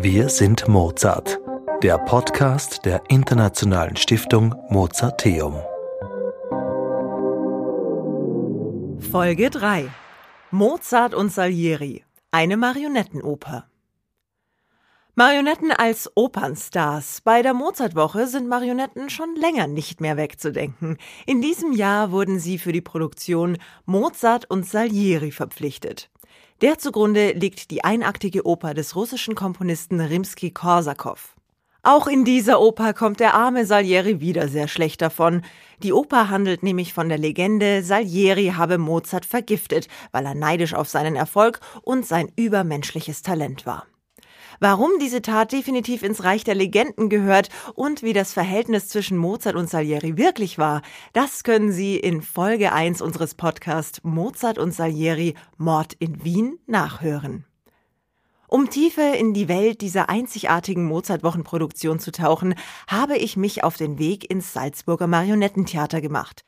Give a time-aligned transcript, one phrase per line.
[0.00, 1.40] Wir sind Mozart,
[1.82, 5.54] der Podcast der Internationalen Stiftung Mozarteum.
[9.10, 9.88] Folge 3
[10.52, 13.66] Mozart und Salieri, eine Marionettenoper.
[15.16, 17.20] Marionetten als Opernstars.
[17.22, 20.96] Bei der Mozartwoche sind Marionetten schon länger nicht mehr wegzudenken.
[21.26, 26.08] In diesem Jahr wurden sie für die Produktion Mozart und Salieri verpflichtet.
[26.60, 31.36] Der zugrunde liegt die einaktige Oper des russischen Komponisten Rimsky-Korsakow.
[31.84, 35.42] Auch in dieser Oper kommt der arme Salieri wieder sehr schlecht davon.
[35.84, 40.88] Die Oper handelt nämlich von der Legende, Salieri habe Mozart vergiftet, weil er neidisch auf
[40.88, 43.86] seinen Erfolg und sein übermenschliches Talent war.
[44.60, 49.54] Warum diese Tat definitiv ins Reich der Legenden gehört und wie das Verhältnis zwischen Mozart
[49.54, 55.34] und Salieri wirklich war, das können Sie in Folge 1 unseres Podcasts Mozart und Salieri
[55.58, 57.44] Mord in Wien nachhören.
[58.48, 62.54] Um tiefer in die Welt dieser einzigartigen Mozart-Wochenproduktion zu tauchen,
[62.88, 66.44] habe ich mich auf den Weg ins Salzburger Marionettentheater gemacht.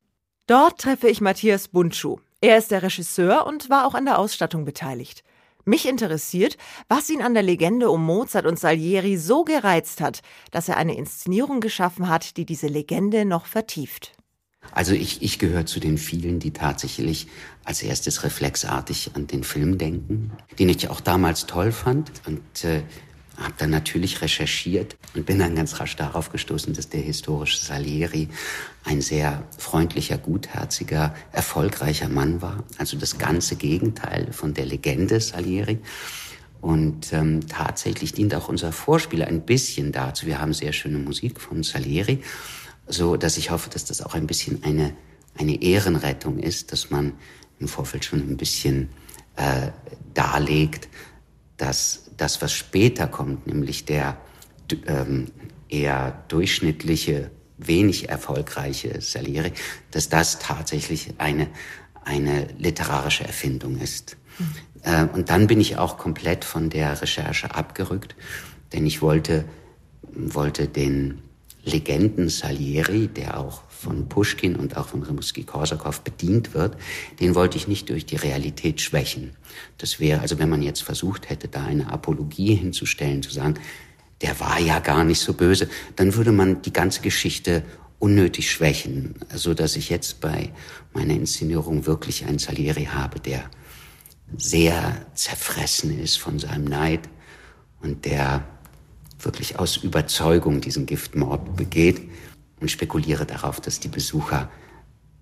[0.47, 2.19] Dort treffe ich Matthias Buntschuh.
[2.41, 5.23] Er ist der Regisseur und war auch an der Ausstattung beteiligt.
[5.65, 6.57] Mich interessiert,
[6.89, 10.97] was ihn an der Legende um Mozart und Salieri so gereizt hat, dass er eine
[10.97, 14.13] Inszenierung geschaffen hat, die diese Legende noch vertieft.
[14.73, 17.27] Also ich, ich gehöre zu den vielen, die tatsächlich
[17.65, 22.83] als erstes reflexartig an den Film denken, den ich auch damals toll fand und äh,
[23.41, 28.29] habe dann natürlich recherchiert und bin dann ganz rasch darauf gestoßen, dass der historische Salieri
[28.85, 32.65] ein sehr freundlicher, gutherziger, erfolgreicher Mann war.
[32.79, 35.79] Also das ganze Gegenteil von der Legende Salieri.
[36.61, 40.27] Und ähm, tatsächlich dient auch unser Vorspiel ein bisschen dazu.
[40.27, 42.23] Wir haben sehr schöne Musik von Salieri,
[42.87, 44.93] so dass ich hoffe, dass das auch ein bisschen eine,
[45.39, 47.15] eine Ehrenrettung ist, dass man
[47.59, 48.91] im Vorfeld schon ein bisschen
[49.37, 49.69] äh,
[50.13, 50.89] darlegt,
[51.61, 54.17] dass das, was später kommt, nämlich der
[54.87, 55.27] ähm,
[55.69, 59.53] eher durchschnittliche, wenig erfolgreiche Salieri,
[59.91, 61.49] dass das tatsächlich eine,
[62.05, 64.17] eine literarische Erfindung ist.
[64.39, 64.47] Mhm.
[64.83, 68.17] Äh, und dann bin ich auch komplett von der Recherche abgerückt,
[68.73, 69.45] denn ich wollte,
[70.03, 71.21] wollte den
[71.63, 76.77] Legenden Salieri, der auch von Pushkin und auch von Rimsky-Korsakow bedient wird,
[77.19, 79.37] den wollte ich nicht durch die Realität schwächen.
[79.79, 83.55] Das wäre, also wenn man jetzt versucht hätte, da eine Apologie hinzustellen, zu sagen,
[84.21, 87.63] der war ja gar nicht so böse, dann würde man die ganze Geschichte
[87.99, 90.53] unnötig schwächen, so dass ich jetzt bei
[90.93, 93.45] meiner Inszenierung wirklich einen Salieri habe, der
[94.37, 97.09] sehr zerfressen ist von seinem Neid
[97.83, 98.45] und der
[99.19, 102.01] wirklich aus Überzeugung diesen Giftmord begeht
[102.61, 104.49] und spekuliere darauf, dass die Besucher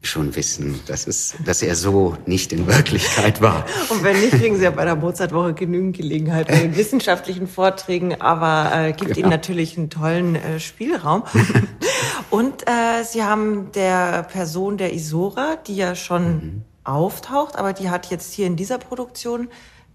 [0.03, 3.65] schon wissen, dass, es, dass er so nicht in Wirklichkeit war.
[3.89, 8.21] Und wenn nicht, kriegen Sie ja bei der Mozartwoche genügend Gelegenheit bei den wissenschaftlichen Vorträgen,
[8.21, 9.21] aber äh, gibt genau.
[9.21, 11.25] Ihnen natürlich einen tollen äh, Spielraum.
[12.31, 16.65] Und äh, Sie haben der Person der Isora, die ja schon mhm.
[16.85, 19.49] auftaucht, aber die hat jetzt hier in dieser Produktion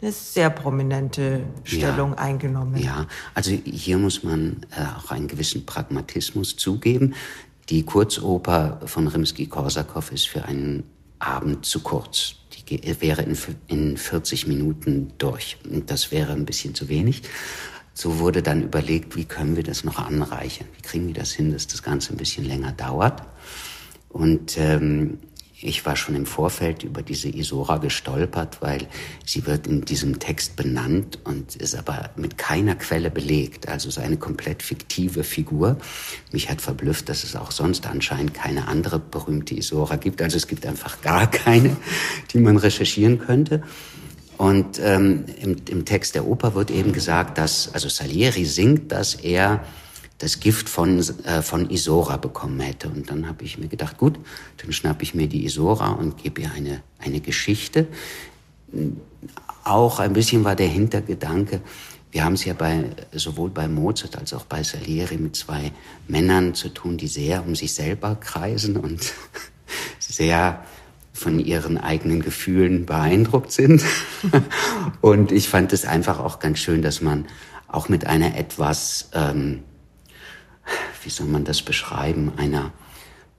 [0.04, 2.78] eine sehr prominente Stellung ja, eingenommen.
[2.78, 7.16] Ja, also hier muss man äh, auch einen gewissen Pragmatismus zugeben.
[7.70, 10.84] Die Kurzoper von Rimsky-Korsakow ist für einen
[11.20, 12.36] Abend zu kurz.
[12.68, 13.38] Die wäre in,
[13.68, 15.58] in 40 Minuten durch.
[15.70, 17.22] Und das wäre ein bisschen zu wenig.
[17.94, 20.68] So wurde dann überlegt, wie können wir das noch anreichern?
[20.76, 23.24] Wie kriegen wir das hin, dass das Ganze ein bisschen länger dauert?
[24.10, 25.20] Und ähm,
[25.64, 28.88] ich war schon im Vorfeld über diese Isora gestolpert, weil
[29.26, 33.68] sie wird in diesem Text benannt und ist aber mit keiner Quelle belegt.
[33.68, 35.78] Also ist eine komplett fiktive Figur.
[36.32, 40.22] Mich hat verblüfft, dass es auch sonst anscheinend keine andere berühmte Isora gibt.
[40.22, 41.78] Also es gibt einfach gar keine,
[42.34, 43.64] die man recherchieren könnte.
[44.38, 49.16] Und ähm, im, im Text der Oper wird eben gesagt, dass, also Salieri singt, dass
[49.16, 49.64] er
[50.18, 52.90] das Gift von, äh, von Isora bekommen hätte.
[52.90, 54.20] Und dann habe ich mir gedacht, gut,
[54.58, 57.88] dann schnappe ich mir die Isora und gebe ihr eine, eine Geschichte.
[59.64, 61.62] Auch ein bisschen war der Hintergedanke,
[62.14, 65.72] wir haben es ja bei, sowohl bei Mozart als auch bei Salieri mit zwei
[66.08, 69.02] Männern zu tun, die sehr um sich selber kreisen und
[70.00, 70.64] sehr
[71.12, 73.84] von ihren eigenen Gefühlen beeindruckt sind.
[75.02, 77.26] und ich fand es einfach auch ganz schön, dass man
[77.68, 79.64] auch mit einer etwas ähm,
[81.06, 82.72] wie soll man das beschreiben, einer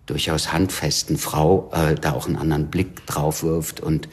[0.06, 4.08] durchaus handfesten Frau äh, da auch einen anderen Blick drauf wirft und,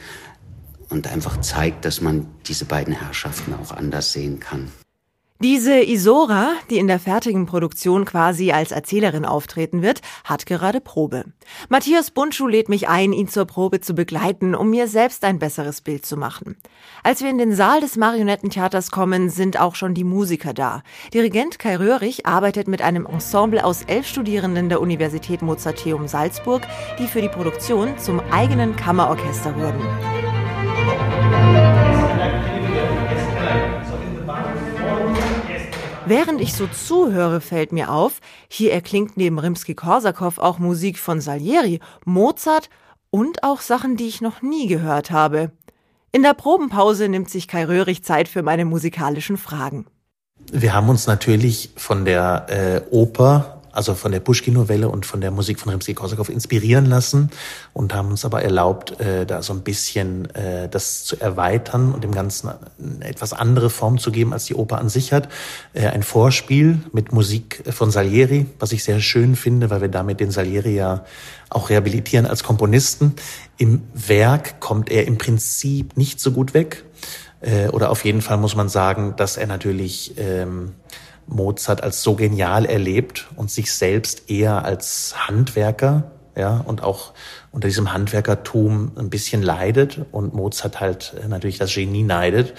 [0.88, 4.70] und einfach zeigt, dass man diese beiden Herrschaften auch anders sehen kann.
[5.42, 11.24] Diese Isora, die in der fertigen Produktion quasi als Erzählerin auftreten wird, hat gerade Probe.
[11.68, 15.80] Matthias Buntschuh lädt mich ein, ihn zur Probe zu begleiten, um mir selbst ein besseres
[15.80, 16.58] Bild zu machen.
[17.02, 20.84] Als wir in den Saal des Marionettentheaters kommen, sind auch schon die Musiker da.
[21.12, 26.62] Dirigent Kai Röhrig arbeitet mit einem Ensemble aus elf Studierenden der Universität Mozarteum Salzburg,
[27.00, 30.11] die für die Produktion zum eigenen Kammerorchester wurden.
[36.14, 41.80] Während ich so zuhöre, fällt mir auf, hier erklingt neben Rimsky-Korsakow auch Musik von Salieri,
[42.04, 42.68] Mozart
[43.08, 45.52] und auch Sachen, die ich noch nie gehört habe.
[46.12, 49.86] In der Probenpause nimmt sich Kai Röhrig Zeit für meine musikalischen Fragen.
[50.52, 55.30] Wir haben uns natürlich von der äh, Oper also von der Pushkin-Novelle und von der
[55.30, 57.30] Musik von Rimsky-Korsakow inspirieren lassen
[57.72, 62.04] und haben uns aber erlaubt, äh, da so ein bisschen äh, das zu erweitern und
[62.04, 65.28] dem Ganzen eine etwas andere Form zu geben, als die Oper an sich hat.
[65.72, 70.20] Äh, ein Vorspiel mit Musik von Salieri, was ich sehr schön finde, weil wir damit
[70.20, 71.04] den Salieri ja
[71.48, 73.14] auch rehabilitieren als Komponisten.
[73.58, 76.84] Im Werk kommt er im Prinzip nicht so gut weg.
[77.40, 80.72] Äh, oder auf jeden Fall muss man sagen, dass er natürlich ähm,
[81.26, 87.12] Mozart als so genial erlebt und sich selbst eher als Handwerker, ja, und auch
[87.50, 92.54] unter diesem Handwerkertum ein bisschen leidet und Mozart halt äh, natürlich das Genie neidet.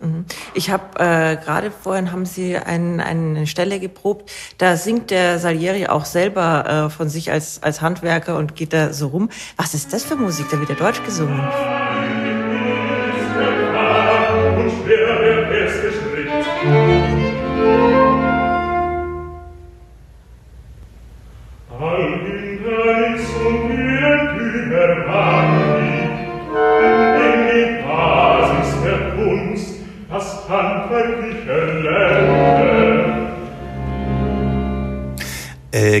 [0.00, 0.24] Mhm.
[0.54, 5.86] Ich habe äh, gerade vorhin haben Sie ein, eine Stelle geprobt, da singt der Salieri
[5.86, 9.30] auch selber äh, von sich als, als Handwerker und geht da so rum.
[9.56, 10.46] Was ist das für Musik?
[10.50, 11.40] Da wird er Deutsch gesungen.
[16.64, 17.23] Und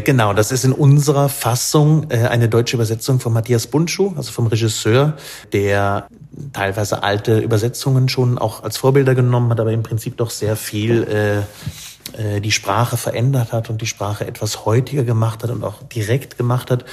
[0.04, 4.46] genau, das ist in unserer Fassung äh, eine deutsche Übersetzung von Matthias Buntschuh, also vom
[4.46, 5.16] Regisseur,
[5.52, 6.06] der
[6.52, 11.04] teilweise alte Übersetzungen schon auch als Vorbilder genommen hat, aber im Prinzip doch sehr viel
[11.04, 15.82] äh, äh, die Sprache verändert hat und die Sprache etwas heutiger gemacht hat und auch
[15.82, 16.84] direkt gemacht hat.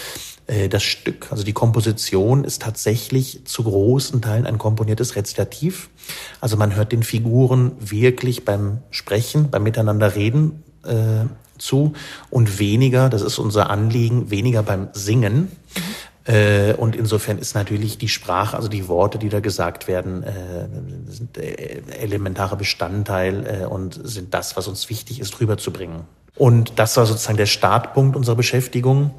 [0.48, 5.90] Äh, das Stück, also die Komposition ist tatsächlich zu großen Teilen ein komponiertes Rezitativ.
[6.40, 11.26] Also man hört den Figuren wirklich beim Sprechen, beim Miteinanderreden äh,
[11.58, 11.94] zu
[12.30, 15.52] und weniger, das ist unser Anliegen, weniger beim Singen.
[16.26, 20.68] Äh, und insofern ist natürlich die Sprache, also die Worte, die da gesagt werden, äh,
[21.08, 26.02] sind äh, elementarer Bestandteil und sind das, was uns wichtig ist, rüberzubringen.
[26.36, 29.12] Und das war sozusagen der Startpunkt unserer Beschäftigung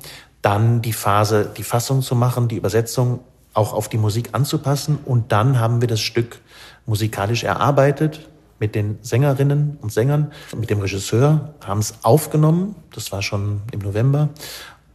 [0.42, 3.20] dann die Phase, die Fassung zu machen, die Übersetzung
[3.54, 4.98] auch auf die Musik anzupassen.
[5.04, 6.40] Und dann haben wir das Stück
[6.86, 8.28] musikalisch erarbeitet
[8.62, 12.76] mit den Sängerinnen und Sängern, mit dem Regisseur, haben es aufgenommen.
[12.94, 14.28] Das war schon im November.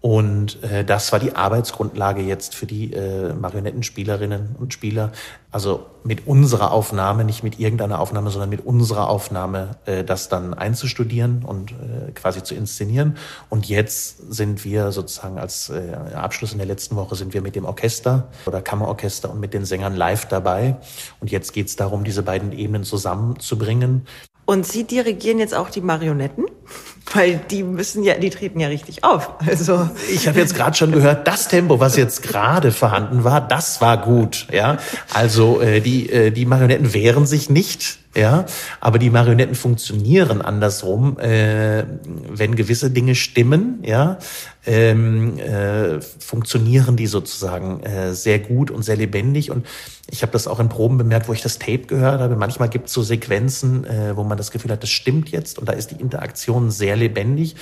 [0.07, 5.12] Und äh, das war die Arbeitsgrundlage jetzt für die äh, Marionettenspielerinnen und Spieler.
[5.51, 10.54] Also mit unserer Aufnahme, nicht mit irgendeiner Aufnahme, sondern mit unserer Aufnahme, äh, das dann
[10.54, 13.18] einzustudieren und äh, quasi zu inszenieren.
[13.50, 17.57] Und jetzt sind wir sozusagen als äh, Abschluss in der letzten Woche sind wir mit
[17.57, 20.77] dem Orchester oder Kammerorchester und mit den Sängern live dabei.
[21.19, 24.07] Und jetzt geht es darum, diese beiden Ebenen zusammenzubringen.
[24.47, 26.45] Und Sie dirigieren jetzt auch die Marionetten?
[27.13, 29.31] Weil die müssen ja, die treten ja richtig auf.
[29.45, 33.79] Also ich habe jetzt gerade schon gehört, das Tempo, was jetzt gerade vorhanden war, das
[33.79, 34.47] war gut.
[34.51, 34.77] Ja,
[35.13, 38.45] also äh, die äh, die Marionetten wehren sich nicht ja,
[38.79, 41.85] aber die Marionetten funktionieren andersrum, äh,
[42.30, 44.18] wenn gewisse Dinge stimmen, ja,
[44.65, 49.51] ähm, äh, funktionieren die sozusagen äh, sehr gut und sehr lebendig.
[49.51, 49.68] Und
[50.09, 52.35] ich habe das auch in Proben bemerkt, wo ich das Tape gehört habe.
[52.35, 55.69] Manchmal gibt es so Sequenzen, äh, wo man das Gefühl hat, das stimmt jetzt und
[55.69, 57.56] da ist die Interaktion sehr lebendig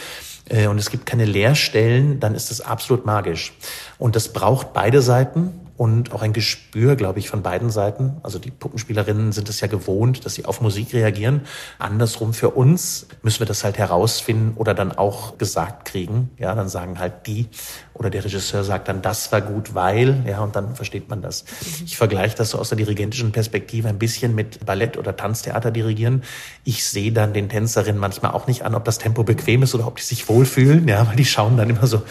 [0.50, 3.54] äh, und es gibt keine Leerstellen, dann ist das absolut magisch.
[3.98, 8.18] Und das braucht beide Seiten und auch ein Gespür, glaube ich, von beiden Seiten.
[8.24, 11.42] Also die Puppenspielerinnen sind es ja gewohnt, dass sie auf Musik reagieren.
[11.80, 16.30] Andersrum für uns müssen wir das halt herausfinden oder dann auch gesagt kriegen.
[16.38, 17.48] Ja, dann sagen halt die
[17.94, 21.46] oder der Regisseur sagt dann, das war gut, weil, ja, und dann versteht man das.
[21.86, 26.24] Ich vergleiche das so aus der dirigentischen Perspektive ein bisschen mit Ballett oder Tanztheater dirigieren.
[26.66, 29.88] Ich sehe dann den Tänzerinnen manchmal auch nicht an, ob das Tempo bequem ist oder
[29.88, 32.02] ob die sich wohlfühlen, ja, weil die schauen dann immer so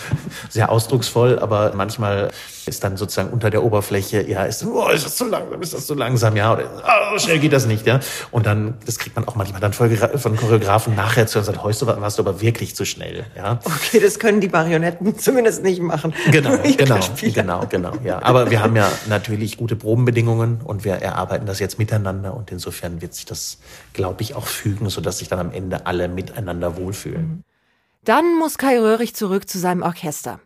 [0.48, 2.30] sehr ausdrucksvoll, aber manchmal
[2.68, 5.86] ist dann sozusagen unter der Oberfläche, ja, ist, oh, ist das zu langsam, ist das
[5.86, 6.64] zu langsam, ja, oder
[7.14, 8.00] oh, schnell geht das nicht, ja.
[8.30, 11.86] Und dann, das kriegt man auch manchmal dann von Choreografen nachher zu und sagt, heute
[11.86, 13.58] warst du aber wirklich zu schnell, ja.
[13.64, 16.14] Okay, das können die Marionetten zumindest nicht machen.
[16.30, 18.22] Genau, genau, genau, genau, ja.
[18.22, 23.00] Aber wir haben ja natürlich gute Probenbedingungen und wir erarbeiten das jetzt miteinander und insofern
[23.02, 23.58] wird sich das,
[23.92, 27.44] glaube ich, auch fügen, sodass sich dann am Ende alle miteinander wohlfühlen.
[28.04, 30.40] Dann muss Kai Röhrig zurück zu seinem Orchester.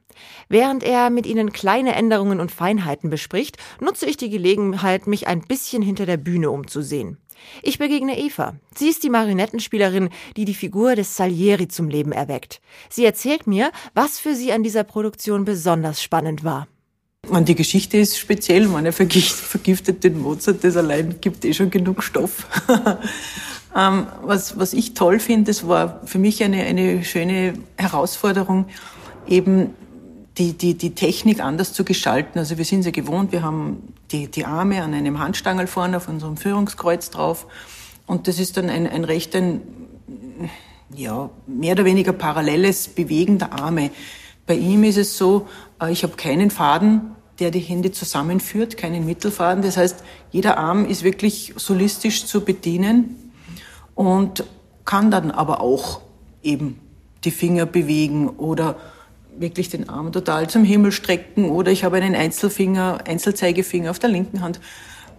[0.48, 5.42] Während er mit ihnen kleine Änderungen und Feinheiten bespricht, nutze ich die Gelegenheit, mich ein
[5.42, 7.18] bisschen hinter der Bühne umzusehen.
[7.62, 8.56] Ich begegne Eva.
[8.74, 12.60] Sie ist die Marionettenspielerin, die die Figur des Salieri zum Leben erweckt.
[12.88, 16.68] Sie erzählt mir, was für sie an dieser Produktion besonders spannend war.
[17.28, 18.68] Man, die Geschichte ist speziell.
[18.68, 22.46] Man, er vergiftet den Mozart, das allein gibt eh schon genug Stoff.
[23.76, 28.66] ähm, was, was ich toll finde, das war für mich eine, eine schöne Herausforderung,
[29.26, 29.74] eben
[30.38, 32.38] die, die, die Technik anders zu gestalten.
[32.38, 36.08] Also wir sind ja gewohnt, wir haben die, die Arme an einem Handstangel vorne auf
[36.08, 37.46] unserem Führungskreuz drauf.
[38.06, 39.60] Und das ist dann ein, ein recht ein,
[40.94, 43.90] ja, mehr oder weniger paralleles Bewegen der Arme.
[44.46, 45.48] Bei ihm ist es so,
[45.82, 49.62] äh, ich habe keinen Faden, der die Hände zusammenführt, keinen Mittelfaden.
[49.62, 53.32] Das heißt, jeder Arm ist wirklich solistisch zu bedienen
[53.94, 54.44] und
[54.84, 56.00] kann dann aber auch
[56.42, 56.80] eben
[57.24, 58.76] die Finger bewegen oder
[59.40, 64.10] wirklich den Arm total zum Himmel strecken oder ich habe einen Einzelfinger, Einzelzeigefinger auf der
[64.10, 64.60] linken Hand.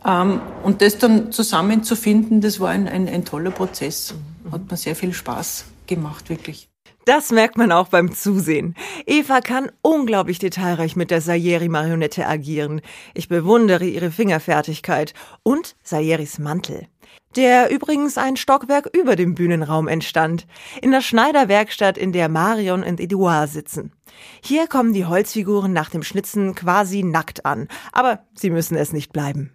[0.05, 4.13] Ähm, und das dann zusammenzufinden, das war ein, ein, ein toller Prozess.
[4.51, 6.69] Hat mir sehr viel Spaß gemacht, wirklich.
[7.05, 8.75] Das merkt man auch beim Zusehen.
[9.07, 12.81] Eva kann unglaublich detailreich mit der Sayeri-Marionette agieren.
[13.15, 16.87] Ich bewundere ihre Fingerfertigkeit und Sayeris Mantel
[17.35, 20.47] der übrigens ein Stockwerk über dem Bühnenraum entstand,
[20.81, 23.91] in der Schneiderwerkstatt, in der Marion und Edouard sitzen.
[24.41, 29.13] Hier kommen die Holzfiguren nach dem Schnitzen quasi nackt an, aber sie müssen es nicht
[29.13, 29.51] bleiben.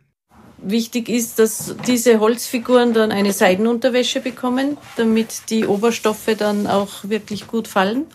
[0.59, 7.47] Wichtig ist, dass diese Holzfiguren dann eine Seidenunterwäsche bekommen, damit die Oberstoffe dann auch wirklich
[7.49, 8.06] gut fallen.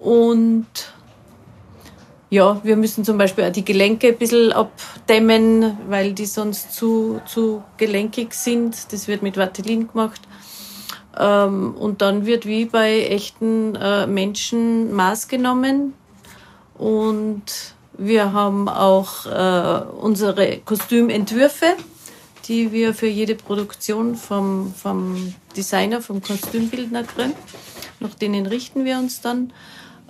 [0.00, 0.66] Und
[2.30, 7.20] ja, wir müssen zum Beispiel auch die Gelenke ein bisschen abdämmen, weil die sonst zu,
[7.26, 8.92] zu gelenkig sind.
[8.92, 10.20] Das wird mit Vatilin gemacht.
[11.18, 15.94] Ähm, und dann wird wie bei echten äh, Menschen Maß genommen.
[16.76, 17.42] Und
[17.96, 21.74] wir haben auch äh, unsere Kostümentwürfe,
[22.44, 27.32] die wir für jede Produktion vom, vom Designer, vom Kostümbildner kriegen.
[28.00, 29.52] Nach denen richten wir uns dann.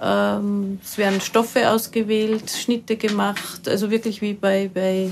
[0.00, 5.10] Ähm, es werden Stoffe ausgewählt, Schnitte gemacht, also wirklich wie bei, bei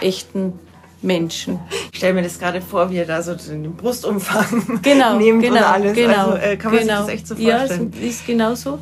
[0.00, 0.58] echten
[1.02, 1.58] Menschen.
[1.92, 5.56] Ich stelle mir das gerade vor, wie er da so den Brustumfang genau, nimmt genau,
[5.56, 5.94] und alles.
[5.94, 7.04] Genau, also, äh, kann man genau.
[7.04, 7.92] sich das echt so vorstellen?
[7.94, 8.78] Ja, es ist genau so.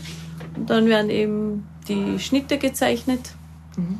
[0.56, 3.20] Und dann werden eben die Schnitte gezeichnet.
[3.76, 3.98] Mhm.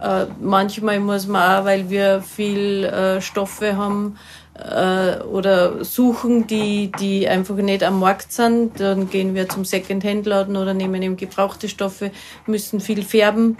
[0.00, 4.16] Äh, manchmal muss man auch, weil wir viel äh, Stoffe haben,
[4.60, 8.78] äh, oder suchen, die, die einfach nicht am Markt sind.
[8.80, 12.10] Dann gehen wir zum Second-Hand-Laden oder nehmen eben gebrauchte Stoffe,
[12.46, 13.58] müssen viel färben,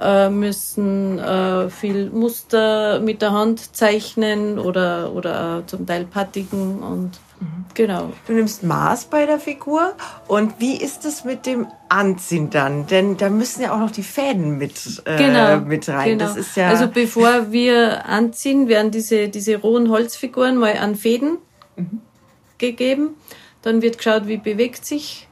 [0.00, 7.12] äh, müssen äh, viel Muster mit der Hand zeichnen oder, oder zum Teil pattigen und
[7.44, 7.64] Mhm.
[7.74, 8.12] Genau.
[8.26, 9.94] Du nimmst Maß bei der Figur.
[10.28, 12.86] Und wie ist es mit dem Anziehen dann?
[12.86, 16.18] Denn da müssen ja auch noch die Fäden mit, äh, genau, mit rein.
[16.18, 16.24] Genau.
[16.24, 21.38] Das ist ja also bevor wir anziehen, werden diese, diese rohen Holzfiguren mal an Fäden
[21.76, 22.00] mhm.
[22.58, 23.10] gegeben.
[23.62, 25.28] Dann wird geschaut, wie bewegt sich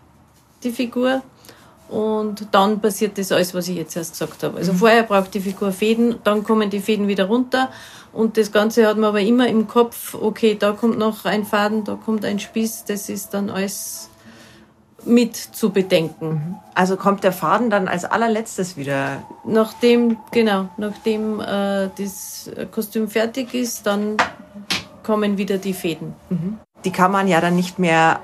[0.65, 1.23] die Figur.
[1.89, 4.59] Und dann passiert das alles, was ich jetzt erst gesagt habe.
[4.59, 4.79] Also mhm.
[4.79, 7.71] vorher braucht die Figur Fäden, dann kommen die Fäden wieder runter
[8.13, 11.85] und das Ganze hat man aber immer im Kopf, okay, da kommt noch ein Faden,
[11.85, 14.09] da kommt ein Spieß, das ist dann alles
[15.05, 16.29] mit zu bedenken.
[16.29, 16.55] Mhm.
[16.75, 19.23] Also kommt der Faden dann als allerletztes wieder?
[19.45, 24.17] Nachdem, genau, nachdem äh, das Kostüm fertig ist, dann
[25.03, 26.15] kommen wieder die Fäden.
[26.31, 26.59] Mhm.
[26.85, 28.21] Die kann man ja dann nicht mehr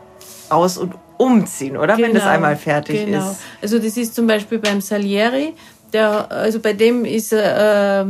[0.50, 1.96] aus- und umziehen, oder?
[1.96, 3.30] Genau, Wenn das genau, einmal fertig genau.
[3.30, 3.40] ist.
[3.60, 5.54] Also das ist zum Beispiel beim Salieri,
[5.92, 8.04] der, also bei dem ist äh,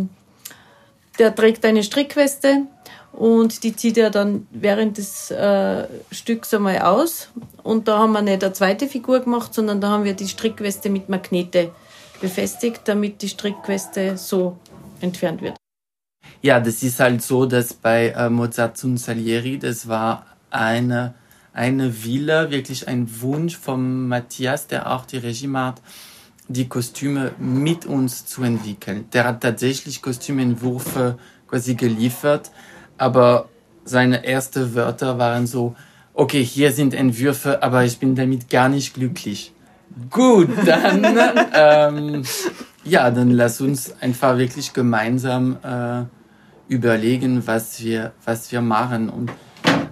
[1.19, 2.67] der trägt eine Strickweste
[3.13, 7.31] und die zieht er dann während des äh, Stücks einmal aus.
[7.63, 10.91] Und da haben wir nicht eine zweite Figur gemacht, sondern da haben wir die Strickweste
[10.91, 11.73] mit Magnete
[12.21, 14.59] befestigt, damit die Strickweste so
[15.01, 15.57] entfernt wird.
[16.43, 21.15] Ja, das ist halt so, dass bei äh, Mozart und Salieri, das war eine,
[21.53, 25.83] eine Wille, wirklich ein Wunsch von Matthias, der auch die Regie macht,
[26.49, 29.07] die Kostüme mit uns zu entwickeln.
[29.13, 32.51] Der hat tatsächlich Kostümentwürfe quasi geliefert,
[32.97, 33.49] aber
[33.85, 35.77] seine ersten Wörter waren so,
[36.15, 39.53] okay, hier sind Entwürfe, aber ich bin damit gar nicht glücklich.
[40.11, 41.05] Gut, dann,
[41.55, 42.23] ähm,
[42.85, 46.05] ja, dann lass uns einfach wirklich gemeinsam äh,
[46.73, 49.09] überlegen, was wir, was wir machen.
[49.09, 49.31] Und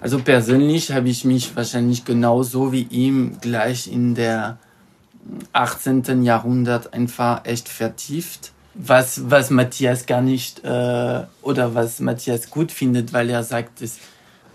[0.01, 4.57] also persönlich habe ich mich wahrscheinlich genauso wie ihm gleich in der
[5.53, 6.23] 18.
[6.23, 8.51] Jahrhundert einfach echt vertieft.
[8.73, 13.97] Was, was Matthias gar nicht äh, oder was Matthias gut findet, weil er sagt, das,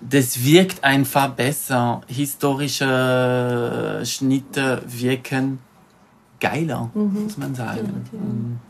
[0.01, 2.03] das wirkt einfach besser.
[2.07, 5.59] Historische Schnitte wirken
[6.41, 7.25] geiler, mhm.
[7.25, 8.05] muss man sagen.
[8.13, 8.61] Mhm.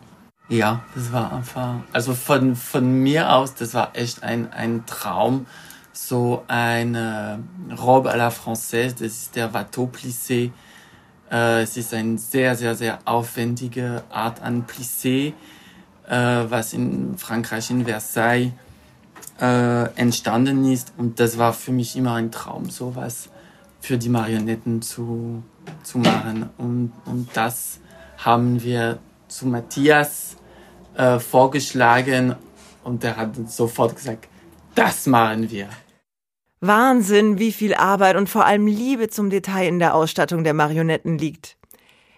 [0.49, 5.47] Ja, das war einfach, also von, von mir aus, das war echt ein, ein Traum.
[5.95, 7.43] So eine
[7.79, 10.51] Robe à la Française, das ist der Watteau Plissé.
[11.33, 15.33] Äh, es ist eine sehr, sehr, sehr aufwendige Art an Plissé,
[16.07, 18.53] äh, was in Frankreich, in Versailles,
[19.41, 20.93] äh, entstanden ist.
[20.99, 23.31] Und das war für mich immer ein Traum, sowas
[23.81, 25.43] für die Marionetten zu,
[25.83, 26.51] zu machen.
[26.59, 27.81] Und, und das
[28.19, 30.37] haben wir zu Matthias
[30.95, 32.37] äh, vorgeschlagen
[32.85, 34.29] und der hat sofort gesagt,
[34.75, 35.69] das machen wir.
[36.65, 41.19] Wahnsinn, wie viel Arbeit und vor allem Liebe zum Detail in der Ausstattung der Marionetten
[41.19, 41.57] liegt.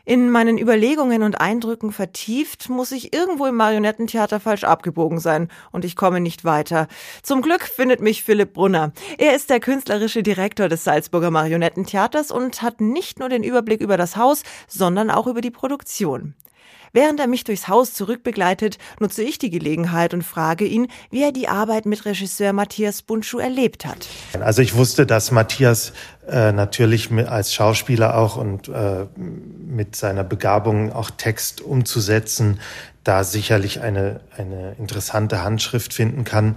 [0.05, 5.87] In meinen Überlegungen und Eindrücken vertieft, muss ich irgendwo im Marionettentheater falsch abgebogen sein und
[5.87, 6.89] ich komme nicht weiter.
[7.23, 8.93] Zum Glück findet mich Philipp Brunner.
[9.17, 13.97] Er ist der künstlerische Direktor des Salzburger Marionettentheaters und hat nicht nur den Überblick über
[13.97, 16.35] das Haus, sondern auch über die Produktion.
[16.95, 21.33] Während er mich durchs Haus zurückbegleitet, nutze ich die Gelegenheit und frage ihn, wie er
[21.33, 24.07] die Arbeit mit Regisseur Matthias Buntschuh erlebt hat.
[24.41, 25.93] Also ich wusste, dass Matthias
[26.29, 32.61] äh, natürlich als Schauspieler auch und äh, mit seiner Begabung auch Text umzusetzen,
[33.03, 36.57] da sicherlich eine, eine interessante Handschrift finden kann.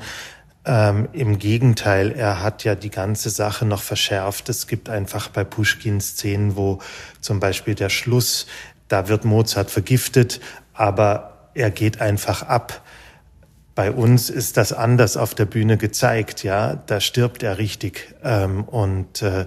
[0.66, 4.50] Ähm, Im Gegenteil, er hat ja die ganze Sache noch verschärft.
[4.50, 6.78] Es gibt einfach bei Pushkin Szenen, wo
[7.22, 8.46] zum Beispiel der Schluss
[8.88, 10.40] da wird Mozart vergiftet,
[10.74, 12.82] aber er geht einfach ab.
[13.76, 16.76] Bei uns ist das anders auf der Bühne gezeigt, ja.
[16.88, 18.16] Da stirbt er richtig.
[18.24, 19.46] Ähm, und äh,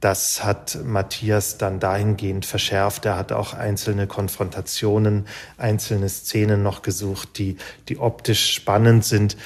[0.00, 3.06] das hat Matthias dann dahingehend verschärft.
[3.06, 7.56] Er hat auch einzelne Konfrontationen, einzelne Szenen noch gesucht, die,
[7.88, 9.36] die optisch spannend sind.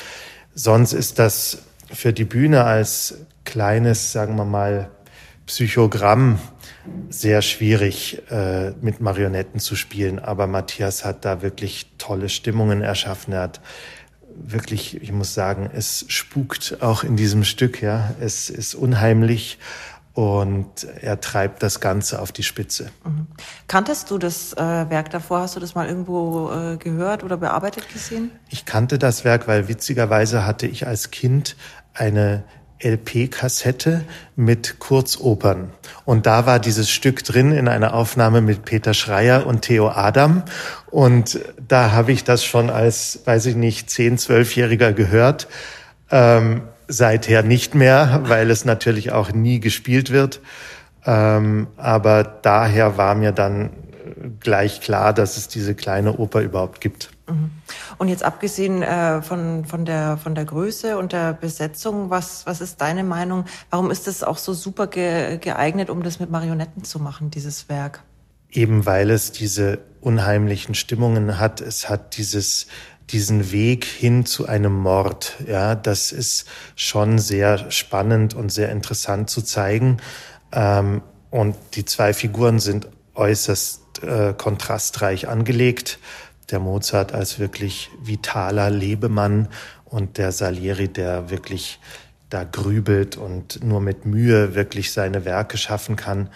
[0.55, 4.91] Sonst ist das für die Bühne als kleines, sagen wir mal,
[5.51, 6.39] Psychogramm
[7.09, 10.21] sehr schwierig, äh, mit Marionetten zu spielen.
[10.21, 13.33] Aber Matthias hat da wirklich tolle Stimmungen erschaffen.
[13.33, 13.61] Er hat
[14.33, 18.15] wirklich, ich muss sagen, es spukt auch in diesem Stück, ja.
[18.21, 19.59] Es ist unheimlich
[20.15, 22.93] und er treibt das Ganze auf die Spitze.
[23.05, 23.27] Mhm.
[23.67, 25.41] Kanntest du das äh, Werk davor?
[25.41, 28.31] Hast du das mal irgendwo äh, gehört oder bearbeitet gesehen?
[28.51, 31.57] Ich kannte das Werk, weil witzigerweise hatte ich als Kind
[31.93, 32.45] eine
[32.83, 34.05] LP-Kassette
[34.37, 35.71] mit Kurzopern.
[36.05, 40.43] Und da war dieses Stück drin in einer Aufnahme mit Peter Schreier und Theo Adam.
[40.91, 45.49] Und da habe ich das schon als, weiß ich nicht, zehn, zwölfjähriger gehört.
[46.11, 50.41] Ähm, seither nicht mehr, weil es natürlich auch nie gespielt wird.
[51.07, 53.71] Ähm, aber daher war mir dann
[54.41, 57.11] gleich klar, dass es diese kleine Oper überhaupt gibt.
[57.31, 57.51] Mhm.
[57.99, 62.61] Und jetzt abgesehen äh, von, von, der, von der Größe und der Besetzung, was, was
[62.61, 63.45] ist deine Meinung?
[63.71, 67.69] Warum ist es auch so super ge geeignet, um das mit Marionetten zu machen, dieses
[67.69, 68.03] Werk?
[68.51, 71.61] Eben weil es diese unheimlichen Stimmungen hat.
[71.61, 72.67] Es hat dieses,
[73.11, 75.37] diesen Weg hin zu einem Mord.
[75.47, 79.99] Ja, das ist schon sehr spannend und sehr interessant zu zeigen.
[80.53, 85.99] Ähm, und die zwei Figuren sind äußerst äh, kontrastreich angelegt
[86.51, 89.49] der Mozart als wirklich vitaler Lebemann
[89.85, 91.81] und der Salieri, der wirklich
[92.31, 96.31] da grübelt und nur mit Mühe wirklich seine Werke schaffen kann.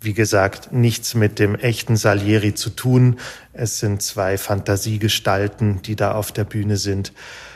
[0.00, 3.18] Wie gesagt, nichts mit dem echten Salieri zu tun.
[3.52, 7.12] Es sind zwei Fantasiegestalten, die da auf der Bühne sind.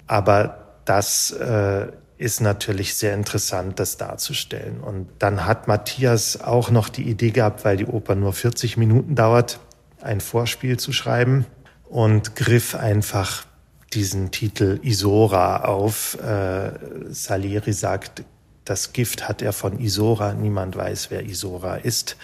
[0.07, 1.87] Aber das äh,
[2.19, 4.81] ist natürlich sehr interessant, das darzustellen.
[4.81, 9.15] Und dann hat Matthias auch noch die Idee gehabt, weil die Oper nur 40 Minuten
[9.15, 9.61] dauert,
[10.01, 11.47] ein Vorspiel zu schreiben
[11.89, 13.47] und griff einfach
[13.93, 16.19] diesen Titel Isora auf.
[16.21, 16.73] Äh,
[17.11, 18.25] Salieri sagt,
[18.65, 22.17] das Gift hat er von Isora, niemand weiß, wer Isora ist.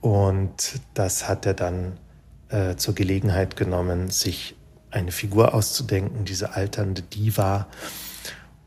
[0.00, 1.98] Und das hat er dann
[2.48, 4.54] äh, zur Gelegenheit genommen, sich
[4.90, 7.66] eine Figur auszudenken, diese alternde Diva.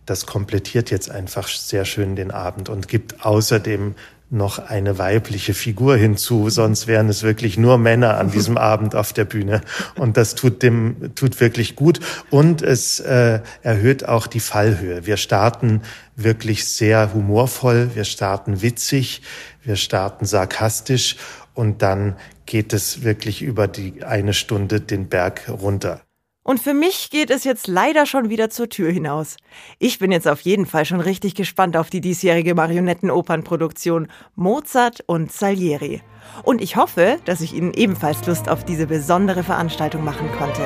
[0.06, 3.96] Das komplettiert jetzt einfach sehr schön den Abend und gibt außerdem
[4.30, 9.13] noch eine weibliche Figur hinzu, sonst wären es wirklich nur Männer an diesem Abend auf
[9.13, 9.62] der Bühne.
[9.96, 12.00] Und das tut dem, tut wirklich gut.
[12.30, 15.06] Und es äh, erhöht auch die Fallhöhe.
[15.06, 15.82] Wir starten
[16.16, 19.22] wirklich sehr humorvoll, wir starten witzig,
[19.63, 21.16] wir starten sarkastisch
[21.54, 26.02] und dann geht es wirklich über die eine Stunde den Berg runter.
[26.48, 29.36] Und für mich geht es jetzt leider schon wieder zur Tür hinaus.
[29.80, 35.30] Ich bin jetzt auf jeden Fall schon richtig gespannt auf die diesjährige Marionettenopernproduktion Mozart und
[35.30, 36.02] Salieri.
[36.44, 40.62] Und ich hoffe, dass ich Ihnen ebenfalls Lust auf diese besondere Veranstaltung machen konnte.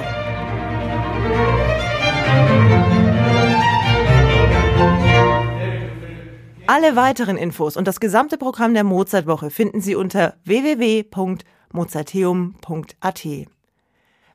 [6.68, 13.28] Alle weiteren Infos und das gesamte Programm der Mozartwoche finden Sie unter www.mozarteum.at.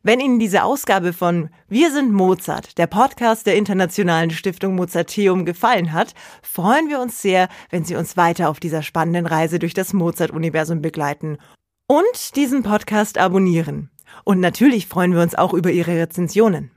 [0.06, 5.92] Wenn Ihnen diese Ausgabe von Wir sind Mozart, der Podcast der Internationalen Stiftung Mozarteum, gefallen
[5.92, 9.92] hat, freuen wir uns sehr, wenn Sie uns weiter auf dieser spannenden Reise durch das
[9.92, 11.38] Mozart-Universum begleiten
[11.88, 13.90] und diesen Podcast abonnieren.
[14.22, 16.70] Und natürlich freuen wir uns auch über Ihre Rezensionen.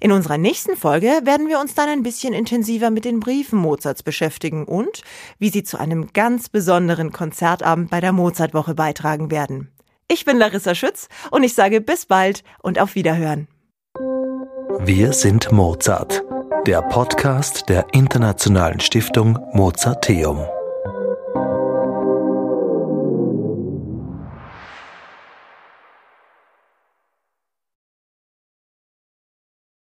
[0.00, 4.02] In unserer nächsten Folge werden wir uns dann ein bisschen intensiver mit den Briefen Mozarts
[4.02, 5.02] beschäftigen und
[5.38, 9.73] wie sie zu einem ganz besonderen Konzertabend bei der Mozartwoche beitragen werden.
[10.08, 13.48] Ich bin Larissa Schütz und ich sage bis bald und auf Wiederhören.
[14.80, 16.22] Wir sind Mozart,
[16.66, 20.44] der Podcast der Internationalen Stiftung Mozarteum.